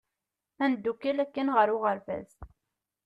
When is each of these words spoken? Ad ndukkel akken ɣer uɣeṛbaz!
Ad 0.63 0.69
ndukkel 0.71 1.17
akken 1.23 1.47
ɣer 1.55 1.67
uɣeṛbaz! 1.75 2.29